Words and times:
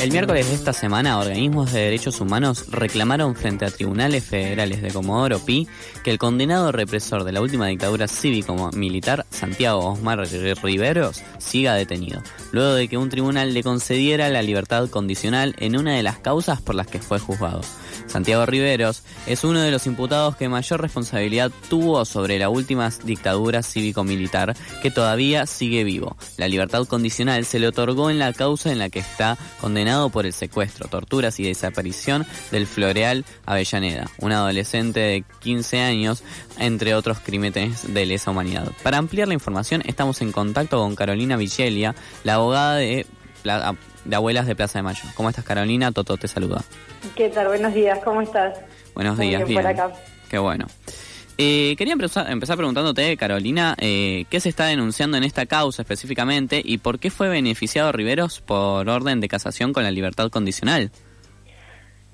El 0.00 0.12
miércoles 0.12 0.48
de 0.48 0.54
esta 0.54 0.72
semana, 0.72 1.18
organismos 1.18 1.74
de 1.74 1.80
derechos 1.80 2.22
humanos 2.22 2.70
reclamaron 2.70 3.36
frente 3.36 3.66
a 3.66 3.70
tribunales 3.70 4.24
federales 4.24 4.80
de 4.80 4.90
Comodoro 4.92 5.40
Pi 5.40 5.68
que 6.02 6.10
el 6.10 6.16
condenado 6.16 6.72
represor 6.72 7.24
de 7.24 7.32
la 7.32 7.42
última 7.42 7.66
dictadura 7.66 8.08
cívico-militar, 8.08 9.26
Santiago 9.28 9.84
Osmar 9.84 10.20
Riveros, 10.20 11.22
siga 11.36 11.74
detenido, 11.74 12.22
luego 12.50 12.72
de 12.72 12.88
que 12.88 12.96
un 12.96 13.10
tribunal 13.10 13.52
le 13.52 13.62
concediera 13.62 14.30
la 14.30 14.40
libertad 14.40 14.88
condicional 14.88 15.54
en 15.58 15.76
una 15.76 15.94
de 15.94 16.02
las 16.02 16.18
causas 16.18 16.62
por 16.62 16.76
las 16.76 16.86
que 16.86 17.00
fue 17.00 17.18
juzgado. 17.18 17.60
Santiago 18.10 18.44
Riveros 18.44 19.04
es 19.26 19.44
uno 19.44 19.60
de 19.60 19.70
los 19.70 19.86
imputados 19.86 20.34
que 20.34 20.48
mayor 20.48 20.80
responsabilidad 20.82 21.52
tuvo 21.68 22.04
sobre 22.04 22.38
la 22.38 22.48
última 22.48 22.90
dictadura 23.04 23.62
cívico-militar 23.62 24.56
que 24.82 24.90
todavía 24.90 25.46
sigue 25.46 25.84
vivo. 25.84 26.16
La 26.36 26.48
libertad 26.48 26.86
condicional 26.86 27.44
se 27.44 27.60
le 27.60 27.68
otorgó 27.68 28.10
en 28.10 28.18
la 28.18 28.32
causa 28.32 28.72
en 28.72 28.80
la 28.80 28.90
que 28.90 28.98
está 28.98 29.38
condenado 29.60 30.10
por 30.10 30.26
el 30.26 30.32
secuestro, 30.32 30.88
torturas 30.88 31.38
y 31.38 31.44
desaparición 31.44 32.26
del 32.50 32.66
Floreal 32.66 33.24
Avellaneda, 33.46 34.10
un 34.18 34.32
adolescente 34.32 34.98
de 34.98 35.24
15 35.40 35.80
años, 35.80 36.24
entre 36.58 36.94
otros 36.94 37.18
crímenes 37.20 37.94
de 37.94 38.06
lesa 38.06 38.32
humanidad. 38.32 38.72
Para 38.82 38.98
ampliar 38.98 39.28
la 39.28 39.34
información 39.34 39.82
estamos 39.86 40.20
en 40.20 40.32
contacto 40.32 40.78
con 40.78 40.96
Carolina 40.96 41.36
Vichelia, 41.36 41.94
la 42.24 42.34
abogada 42.34 42.76
de 42.76 43.06
de 44.04 44.16
Abuelas 44.16 44.46
de 44.46 44.56
Plaza 44.56 44.78
de 44.78 44.82
Mayo. 44.82 45.02
¿Cómo 45.14 45.28
estás, 45.28 45.44
Carolina? 45.44 45.92
Toto 45.92 46.16
te 46.16 46.28
saluda. 46.28 46.62
¿Qué 47.14 47.28
tal? 47.28 47.48
Buenos 47.48 47.74
días, 47.74 47.98
¿cómo 48.04 48.22
estás? 48.22 48.58
Buenos 48.94 49.18
días, 49.18 49.46
bien. 49.46 49.64
Qué 50.28 50.38
bueno. 50.38 50.66
Eh, 51.42 51.74
quería 51.78 51.94
empezar, 51.94 52.26
preguntándote, 52.56 53.16
Carolina, 53.16 53.74
eh, 53.78 54.26
¿qué 54.28 54.40
se 54.40 54.50
está 54.50 54.66
denunciando 54.66 55.16
en 55.16 55.24
esta 55.24 55.46
causa 55.46 55.80
específicamente 55.80 56.60
y 56.62 56.78
por 56.78 56.98
qué 56.98 57.10
fue 57.10 57.30
beneficiado 57.30 57.92
Riveros 57.92 58.40
por 58.40 58.86
orden 58.86 59.20
de 59.20 59.28
casación 59.28 59.72
con 59.72 59.82
la 59.82 59.90
libertad 59.90 60.28
condicional? 60.28 60.90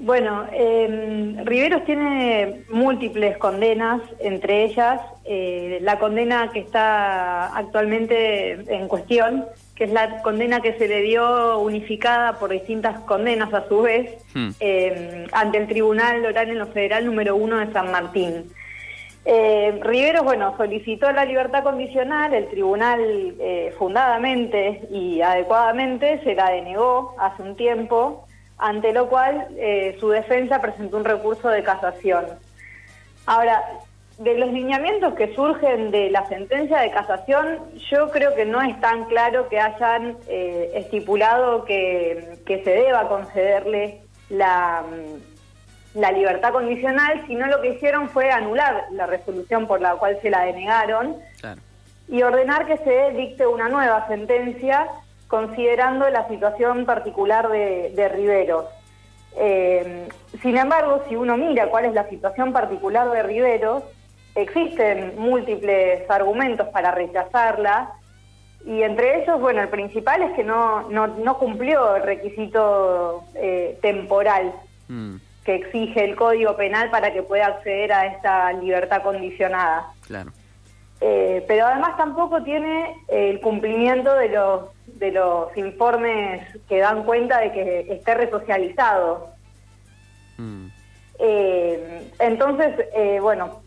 Bueno, 0.00 0.46
eh, 0.52 1.42
Riveros 1.44 1.84
tiene 1.84 2.62
múltiples 2.70 3.36
condenas, 3.38 4.00
entre 4.20 4.66
ellas 4.66 5.00
eh, 5.24 5.80
la 5.82 5.98
condena 5.98 6.50
que 6.52 6.60
está 6.60 7.46
actualmente 7.56 8.52
en 8.72 8.86
cuestión, 8.86 9.46
que 9.78 9.84
es 9.84 9.92
la 9.92 10.22
condena 10.22 10.60
que 10.60 10.76
se 10.76 10.88
le 10.88 11.02
dio 11.02 11.60
unificada 11.60 12.40
por 12.40 12.50
distintas 12.50 12.98
condenas 13.02 13.54
a 13.54 13.68
su 13.68 13.82
vez 13.82 14.10
hmm. 14.34 14.48
eh, 14.58 15.28
ante 15.30 15.58
el 15.58 15.68
Tribunal 15.68 16.26
Oral 16.26 16.50
en 16.50 16.58
lo 16.58 16.66
Federal 16.66 17.06
número 17.06 17.36
uno 17.36 17.58
de 17.58 17.72
San 17.72 17.92
Martín. 17.92 18.50
Eh, 19.24 19.78
Riveros, 19.80 20.24
bueno, 20.24 20.56
solicitó 20.56 21.12
la 21.12 21.24
libertad 21.24 21.62
condicional, 21.62 22.34
el 22.34 22.48
tribunal 22.48 23.00
eh, 23.38 23.72
fundadamente 23.78 24.88
y 24.90 25.20
adecuadamente 25.20 26.20
se 26.24 26.34
la 26.34 26.50
denegó 26.50 27.14
hace 27.20 27.42
un 27.42 27.54
tiempo, 27.54 28.26
ante 28.56 28.92
lo 28.92 29.08
cual 29.08 29.46
eh, 29.58 29.96
su 30.00 30.08
defensa 30.08 30.60
presentó 30.60 30.96
un 30.96 31.04
recurso 31.04 31.50
de 31.50 31.62
casación. 31.62 32.26
Ahora, 33.26 33.62
de 34.18 34.36
los 34.36 34.52
lineamientos 34.52 35.14
que 35.14 35.32
surgen 35.34 35.92
de 35.92 36.10
la 36.10 36.26
sentencia 36.26 36.80
de 36.80 36.90
casación, 36.90 37.60
yo 37.90 38.10
creo 38.10 38.34
que 38.34 38.44
no 38.44 38.60
es 38.60 38.78
tan 38.80 39.04
claro 39.04 39.48
que 39.48 39.60
hayan 39.60 40.16
eh, 40.26 40.72
estipulado 40.74 41.64
que, 41.64 42.38
se 42.46 42.70
deba 42.70 43.08
concederle 43.08 44.00
la, 44.28 44.82
la, 45.94 46.10
libertad 46.10 46.52
condicional, 46.52 47.22
sino 47.28 47.46
lo 47.46 47.62
que 47.62 47.74
hicieron 47.74 48.08
fue 48.08 48.30
anular 48.32 48.86
la 48.90 49.06
resolución 49.06 49.68
por 49.68 49.80
la 49.80 49.94
cual 49.94 50.18
se 50.20 50.30
la 50.30 50.44
denegaron 50.44 51.16
y 52.08 52.22
ordenar 52.22 52.66
que 52.66 52.78
se 52.78 53.12
dicte 53.12 53.46
una 53.46 53.68
nueva 53.68 54.08
sentencia 54.08 54.88
considerando 55.28 56.08
la 56.10 56.26
situación 56.26 56.86
particular 56.86 57.48
de, 57.50 57.92
de 57.94 58.08
Riveros. 58.08 58.64
Eh, 59.36 60.08
sin 60.42 60.56
embargo, 60.56 61.04
si 61.08 61.14
uno 61.14 61.36
mira 61.36 61.68
cuál 61.68 61.84
es 61.84 61.94
la 61.94 62.08
situación 62.08 62.52
particular 62.52 63.10
de 63.10 63.22
Riveros, 63.22 63.84
existen 64.42 65.14
múltiples 65.16 66.08
argumentos 66.10 66.68
para 66.68 66.90
rechazarla 66.92 67.92
y 68.64 68.82
entre 68.82 69.22
ellos, 69.22 69.40
bueno, 69.40 69.62
el 69.62 69.68
principal 69.68 70.22
es 70.22 70.32
que 70.32 70.44
no, 70.44 70.88
no, 70.90 71.38
cumplió 71.38 71.96
el 71.96 72.02
requisito 72.02 73.24
eh, 73.34 73.78
temporal 73.80 74.52
mm. 74.88 75.16
que 75.44 75.54
exige 75.54 76.04
el 76.04 76.16
Código 76.16 76.56
Penal 76.56 76.90
para 76.90 77.12
que 77.12 77.22
pueda 77.22 77.46
acceder 77.46 77.92
a 77.92 78.06
esta 78.06 78.52
libertad 78.52 79.02
condicionada. 79.02 79.86
Claro. 80.06 80.32
Eh, 81.00 81.44
pero 81.46 81.66
además 81.66 81.96
tampoco 81.96 82.42
tiene 82.42 82.94
el 83.06 83.40
cumplimiento 83.40 84.14
de 84.14 84.28
los 84.30 84.62
de 84.86 85.12
los 85.12 85.56
informes 85.56 86.42
que 86.68 86.78
dan 86.78 87.04
cuenta 87.04 87.38
de 87.38 87.52
que 87.52 87.92
esté 87.92 88.14
resocializado. 88.14 89.28
Mm. 90.36 90.66
Eh, 91.20 92.10
entonces, 92.18 92.74
bueno, 93.22 93.62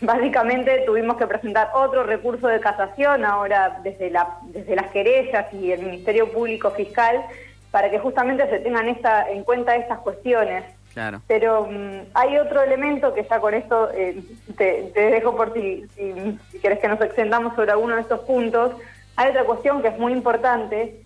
básicamente 0.06 0.82
tuvimos 0.86 1.16
que 1.16 1.26
presentar 1.26 1.70
otro 1.74 2.04
recurso 2.04 2.48
de 2.48 2.60
casación 2.60 3.24
ahora 3.24 3.80
desde, 3.82 4.10
la, 4.10 4.38
desde 4.44 4.76
las 4.76 4.90
querellas 4.90 5.52
y 5.52 5.72
el 5.72 5.82
Ministerio 5.82 6.30
Público 6.30 6.70
Fiscal 6.70 7.24
para 7.70 7.90
que 7.90 7.98
justamente 7.98 8.48
se 8.48 8.58
tengan 8.60 8.88
esta, 8.88 9.30
en 9.30 9.44
cuenta 9.44 9.76
estas 9.76 10.00
cuestiones. 10.00 10.64
Claro. 10.92 11.22
Pero 11.28 11.68
mm, 11.70 12.00
hay 12.14 12.36
otro 12.38 12.62
elemento 12.62 13.14
que 13.14 13.22
ya 13.22 13.38
con 13.38 13.54
esto 13.54 13.90
eh, 13.94 14.20
te, 14.56 14.90
dejo 14.92 15.36
por 15.36 15.54
si, 15.54 15.86
si, 15.94 16.38
si 16.50 16.58
querés 16.58 16.80
que 16.80 16.88
nos 16.88 17.00
extendamos 17.00 17.54
sobre 17.54 17.70
alguno 17.70 17.94
de 17.94 18.02
estos 18.02 18.20
puntos, 18.20 18.72
hay 19.14 19.30
otra 19.30 19.44
cuestión 19.44 19.82
que 19.82 19.88
es 19.88 19.98
muy 19.98 20.12
importante, 20.12 21.02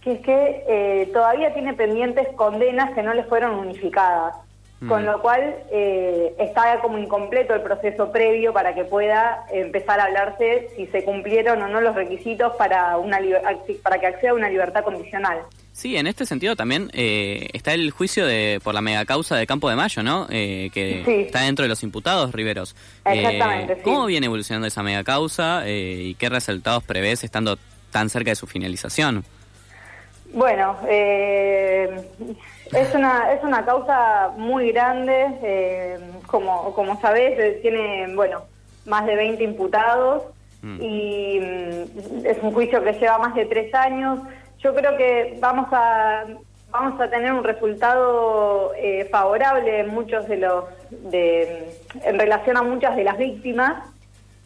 que 0.00 0.12
es 0.12 0.20
que 0.20 0.64
eh, 0.66 1.10
todavía 1.12 1.52
tiene 1.52 1.74
pendientes 1.74 2.26
condenas 2.34 2.90
que 2.92 3.02
no 3.02 3.14
le 3.14 3.22
fueron 3.24 3.54
unificadas, 3.58 4.34
con 4.88 5.02
mm. 5.02 5.06
lo 5.06 5.20
cual 5.20 5.56
eh, 5.70 6.34
está 6.38 6.80
como 6.80 6.98
incompleto 6.98 7.54
el 7.54 7.62
proceso 7.62 8.10
previo 8.10 8.52
para 8.52 8.74
que 8.74 8.84
pueda 8.84 9.44
empezar 9.50 10.00
a 10.00 10.04
hablarse 10.04 10.70
si 10.76 10.86
se 10.86 11.04
cumplieron 11.04 11.60
o 11.62 11.68
no 11.68 11.80
los 11.80 11.94
requisitos 11.94 12.54
para, 12.56 12.96
una 12.96 13.18
para 13.82 13.98
que 13.98 14.06
acceda 14.06 14.30
a 14.30 14.34
una 14.34 14.48
libertad 14.48 14.82
condicional. 14.84 15.40
Sí, 15.80 15.96
en 15.96 16.06
este 16.06 16.26
sentido 16.26 16.56
también 16.56 16.90
eh, 16.92 17.48
está 17.54 17.72
el 17.72 17.90
juicio 17.90 18.26
de 18.26 18.60
por 18.62 18.74
la 18.74 18.82
megacausa 18.82 19.36
de 19.36 19.46
Campo 19.46 19.70
de 19.70 19.76
Mayo, 19.76 20.02
¿no? 20.02 20.26
Eh, 20.28 20.68
que 20.74 21.22
está 21.22 21.40
dentro 21.40 21.62
de 21.62 21.70
los 21.70 21.82
imputados, 21.82 22.32
Riveros. 22.32 22.76
Exactamente. 23.02 23.72
Eh, 23.72 23.80
¿Cómo 23.82 24.04
viene 24.04 24.26
evolucionando 24.26 24.66
esa 24.66 24.82
megacausa 24.82 25.62
y 25.66 26.14
qué 26.16 26.28
resultados 26.28 26.84
prevés 26.84 27.24
estando 27.24 27.56
tan 27.90 28.10
cerca 28.10 28.30
de 28.30 28.36
su 28.36 28.46
finalización? 28.46 29.24
Bueno, 30.34 30.76
es 32.72 32.94
una 32.94 33.32
es 33.32 33.42
una 33.42 33.64
causa 33.64 34.32
muy 34.36 34.72
grande, 34.72 35.98
como 36.26 36.72
como 36.74 37.00
sabés, 37.00 37.60
tiene 37.62 38.14
bueno 38.14 38.42
más 38.86 39.06
de 39.06 39.16
20 39.16 39.44
imputados 39.44 40.24
mm. 40.62 40.82
y 40.82 41.40
mm, 41.40 42.26
es 42.26 42.38
un 42.42 42.52
juicio 42.52 42.82
que 42.82 42.92
lleva 42.94 43.18
más 43.18 43.34
de 43.34 43.46
tres 43.46 43.74
años 43.74 44.20
yo 44.58 44.74
creo 44.74 44.96
que 44.96 45.38
vamos 45.40 45.68
a 45.72 46.24
vamos 46.70 47.00
a 47.00 47.10
tener 47.10 47.32
un 47.32 47.44
resultado 47.44 48.72
eh, 48.76 49.08
favorable 49.10 49.80
en 49.80 49.88
muchos 49.88 50.28
de 50.28 50.36
los 50.36 50.64
de, 50.90 51.74
en 52.04 52.18
relación 52.18 52.56
a 52.56 52.62
muchas 52.62 52.96
de 52.96 53.04
las 53.04 53.18
víctimas 53.18 53.84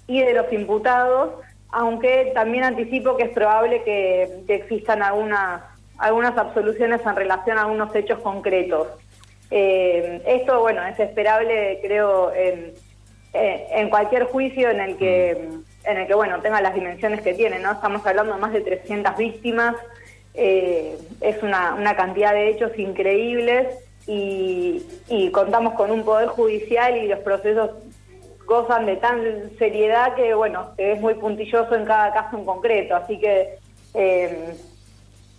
y 0.07 0.21
de 0.21 0.35
los 0.35 0.53
imputados, 0.53 1.33
aunque 1.71 2.33
también 2.35 2.65
anticipo 2.65 3.17
que 3.17 3.25
es 3.25 3.31
probable 3.31 3.83
que, 3.83 4.43
existan 4.49 5.03
algunas 5.03 5.63
algunas 5.99 6.37
absoluciones 6.37 7.01
en 7.05 7.17
relación 7.17 7.59
a 7.59 7.63
algunos 7.63 7.95
hechos 7.95 8.19
concretos. 8.21 8.89
Eh, 9.51 10.23
esto, 10.27 10.61
bueno, 10.61 10.85
es 10.85 10.99
esperable, 10.99 11.79
creo, 11.83 12.33
en, 12.35 12.73
en 13.33 13.91
cualquier 13.91 14.25
juicio 14.25 14.71
en 14.71 14.81
el 14.81 14.97
que 14.97 15.49
en 15.85 15.99
el 15.99 16.07
que 16.07 16.15
bueno 16.15 16.41
tenga 16.41 16.61
las 16.61 16.75
dimensiones 16.75 17.21
que 17.21 17.35
tiene, 17.35 17.59
¿no? 17.59 17.73
Estamos 17.73 18.07
hablando 18.07 18.35
de 18.35 18.41
más 18.41 18.53
de 18.53 18.61
300 18.61 19.17
víctimas. 19.17 19.77
Eh, 20.35 20.97
es 21.21 21.43
una, 21.43 21.75
una, 21.75 21.95
cantidad 21.95 22.33
de 22.33 22.49
hechos 22.49 22.77
increíbles 22.77 23.69
y, 24.07 24.83
contamos 25.33 25.75
con 25.75 25.91
un 25.91 26.05
poder 26.05 26.29
judicial 26.29 26.97
y 26.97 27.07
los 27.07 27.21
procesos 27.21 27.71
gozan 28.45 28.85
de 28.85 28.97
tan 28.97 29.51
seriedad 29.59 30.15
que, 30.15 30.35
bueno, 30.35 30.71
es 30.77 31.01
muy 31.01 31.15
puntilloso 31.15 31.75
en 31.75 31.85
cada 31.85 32.13
caso 32.13 32.37
en 32.37 32.45
concreto. 32.45 32.97
Así 32.97 33.19
que 33.19 33.59
eh, 33.95 34.55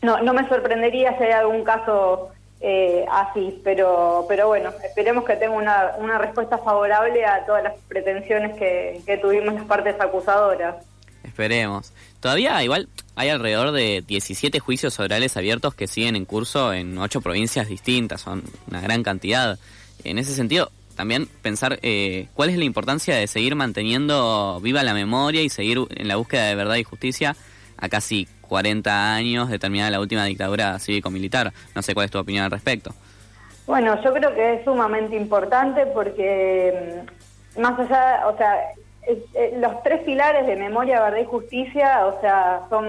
no, 0.06 0.22
no 0.22 0.34
me 0.34 0.48
sorprendería 0.48 1.18
si 1.18 1.24
hay 1.24 1.32
algún 1.32 1.64
caso 1.64 2.32
eh, 2.62 3.06
así, 3.12 3.60
pero, 3.64 4.26
pero 4.28 4.48
bueno, 4.48 4.72
esperemos 4.84 5.26
que 5.26 5.36
tenga 5.36 5.56
una, 5.56 5.92
una 5.98 6.18
respuesta 6.18 6.58
favorable 6.58 7.26
a 7.26 7.46
todas 7.46 7.64
las 7.64 7.74
pretensiones 7.88 8.58
que, 8.58 9.02
que 9.06 9.18
tuvimos 9.18 9.54
las 9.54 9.66
partes 9.66 9.96
acusadoras. 10.00 10.76
Esperemos. 11.24 11.92
Todavía 12.22 12.64
igual 12.64 12.88
hay 13.16 13.30
alrededor 13.30 13.72
de 13.72 14.04
17 14.06 14.60
juicios 14.60 15.00
orales 15.00 15.36
abiertos 15.38 15.76
que 15.76 15.88
siguen 15.88 16.16
en 16.16 16.26
curso 16.26 16.74
en 16.74 16.98
ocho 16.98 17.22
provincias 17.22 17.68
distintas, 17.68 18.22
son 18.22 18.44
una 18.68 18.82
gran 18.82 19.04
cantidad. 19.04 19.60
En 20.04 20.18
ese 20.18 20.34
sentido, 20.34 20.72
también 20.96 21.28
pensar 21.42 21.80
eh, 21.82 22.28
cuál 22.34 22.50
es 22.50 22.58
la 22.58 22.64
importancia 22.64 23.16
de 23.16 23.28
seguir 23.28 23.56
manteniendo 23.56 24.60
viva 24.62 24.82
la 24.84 24.94
memoria 24.94 25.42
y 25.42 25.50
seguir 25.50 25.80
en 25.90 26.08
la 26.08 26.16
búsqueda 26.16 26.46
de 26.46 26.56
verdad 26.56 26.76
y 26.76 26.84
justicia 26.84 27.36
a 27.78 27.90
casi 27.90 28.28
40 28.46 29.14
años 29.16 29.50
de 29.50 29.60
terminar 29.60 29.92
la 29.92 30.00
última 30.00 30.26
dictadura 30.26 30.80
cívico-militar. 30.80 31.52
No 31.74 31.82
sé 31.82 31.94
cuál 31.94 32.06
es 32.06 32.12
tu 32.12 32.20
opinión 32.20 32.46
al 32.46 32.52
respecto. 32.52 32.92
Bueno, 33.68 34.02
yo 34.04 34.14
creo 34.14 34.34
que 34.34 34.56
es 34.56 34.64
sumamente 34.64 35.16
importante 35.16 35.88
porque 35.88 37.04
mm, 37.56 37.62
más 37.62 37.80
allá, 37.80 38.28
o 38.28 38.38
sea, 38.38 38.58
los 39.58 39.84
tres 39.84 40.02
pilares 40.04 40.48
de 40.48 40.56
memoria, 40.56 41.02
verdad 41.02 41.20
y 41.20 41.26
justicia, 41.26 42.06
o 42.06 42.20
sea, 42.22 42.62
son 42.70 42.86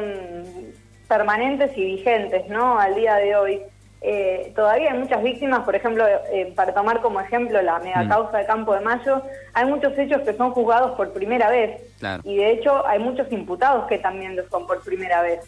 permanentes 1.08 1.76
y 1.76 1.84
vigentes, 1.84 2.48
¿no? 2.48 2.78
Al 2.78 2.94
día 2.94 3.16
de 3.16 3.36
hoy. 3.36 3.62
Eh, 4.08 4.52
todavía 4.54 4.92
hay 4.92 4.98
muchas 5.00 5.20
víctimas, 5.20 5.64
por 5.64 5.74
ejemplo, 5.74 6.06
eh, 6.06 6.52
para 6.54 6.72
tomar 6.72 7.00
como 7.02 7.20
ejemplo 7.20 7.60
la 7.60 7.80
mega 7.80 8.04
mm. 8.04 8.08
causa 8.08 8.38
de 8.38 8.46
Campo 8.46 8.72
de 8.72 8.80
Mayo, 8.80 9.20
hay 9.52 9.64
muchos 9.64 9.98
hechos 9.98 10.22
que 10.22 10.32
son 10.32 10.52
juzgados 10.52 10.92
por 10.92 11.12
primera 11.12 11.50
vez 11.50 11.82
y 12.22 12.36
de 12.36 12.52
hecho 12.52 12.86
hay 12.86 13.00
muchos 13.00 13.32
imputados 13.32 13.88
que 13.88 13.98
también 13.98 14.36
lo 14.36 14.48
son 14.48 14.64
por 14.64 14.80
primera 14.84 15.22
vez. 15.22 15.40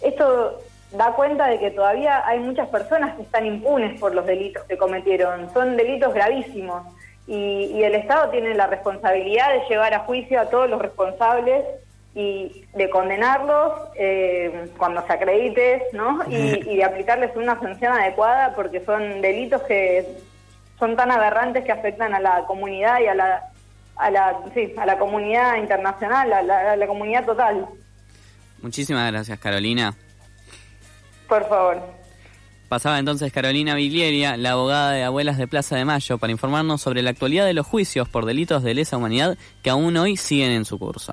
Esto 0.00 0.58
da 0.90 1.12
cuenta 1.12 1.46
de 1.46 1.60
que 1.60 1.70
todavía 1.70 2.26
hay 2.26 2.40
muchas 2.40 2.68
personas 2.70 3.14
que 3.14 3.22
están 3.22 3.46
impunes 3.46 4.00
por 4.00 4.12
los 4.12 4.26
delitos 4.26 4.64
que 4.64 4.76
cometieron, 4.76 5.48
son 5.54 5.76
delitos 5.76 6.12
gravísimos 6.12 6.82
y, 7.28 7.84
el 7.84 7.94
Estado 7.94 8.30
tiene 8.30 8.52
la 8.54 8.66
responsabilidad 8.66 9.52
de 9.52 9.60
llevar 9.68 9.94
a 9.94 10.00
juicio 10.00 10.40
a 10.40 10.46
todos 10.46 10.68
los 10.68 10.82
responsables 10.82 11.64
y 12.14 12.64
de 12.74 12.90
condenarlos 12.90 13.72
eh, 13.96 14.70
cuando 14.76 15.04
se 15.06 15.12
acredite, 15.12 15.82
¿no? 15.92 16.20
Y, 16.28 16.76
de 16.76 16.84
aplicarles 16.84 17.34
una 17.36 17.58
sanción 17.58 17.92
adecuada 17.92 18.54
porque 18.54 18.84
son 18.84 19.22
delitos 19.22 19.62
que 19.62 20.06
son 20.78 20.96
tan 20.96 21.10
aberrantes 21.10 21.64
que 21.64 21.72
afectan 21.72 22.12
a 22.14 22.20
la 22.20 22.44
comunidad 22.46 23.00
y 23.00 23.06
a 23.06 23.14
la 23.14 23.48
a 23.96 24.10
la 24.10 24.40
sí, 24.54 24.74
a 24.76 24.86
la 24.86 24.98
comunidad 24.98 25.56
internacional, 25.56 26.32
a 26.32 26.42
la, 26.42 26.72
a 26.72 26.76
la 26.76 26.86
comunidad 26.86 27.24
total. 27.24 27.66
Muchísimas 28.60 29.10
gracias, 29.10 29.38
Carolina. 29.38 29.94
Por 31.28 31.48
favor. 31.48 32.02
Pasaba 32.68 32.98
entonces 32.98 33.30
Carolina 33.32 33.74
Viglieria, 33.74 34.36
la 34.38 34.52
abogada 34.52 34.92
de 34.92 35.04
Abuelas 35.04 35.36
de 35.36 35.46
Plaza 35.46 35.76
de 35.76 35.84
Mayo, 35.84 36.16
para 36.16 36.32
informarnos 36.32 36.80
sobre 36.80 37.02
la 37.02 37.10
actualidad 37.10 37.44
de 37.44 37.52
los 37.52 37.66
juicios 37.66 38.08
por 38.08 38.24
delitos 38.24 38.62
de 38.62 38.72
lesa 38.72 38.96
humanidad 38.96 39.36
que 39.62 39.68
aún 39.68 39.94
hoy 39.98 40.16
siguen 40.16 40.52
en 40.52 40.64
su 40.64 40.78
curso. 40.78 41.12